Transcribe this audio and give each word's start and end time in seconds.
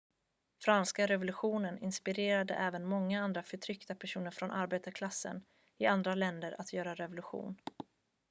franska 0.63 1.07
revolutionen 1.07 1.77
inspirerade 1.77 2.53
även 2.53 2.85
många 2.85 3.23
andra 3.23 3.43
förtryckta 3.43 3.95
personer 3.95 4.31
från 4.31 4.51
arbetarklassen 4.51 5.45
i 5.77 5.85
andra 5.85 6.15
länder 6.15 6.55
att 6.61 6.73
göra 6.73 6.95
revolution 6.95 7.55